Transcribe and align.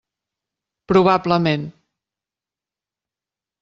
Probablement. 0.89 1.61